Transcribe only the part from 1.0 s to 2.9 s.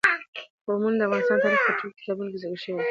افغان تاریخ په ټولو کتابونو کې ذکر شوي دي.